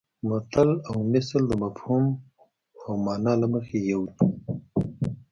متل 0.29 0.69
او 0.89 0.97
مثل 1.13 1.41
د 1.47 1.51
مفهوم 1.63 2.05
او 2.85 2.91
مانا 3.05 3.33
له 3.41 3.47
مخې 3.53 3.79
یو 3.91 4.01
دي 4.11 4.15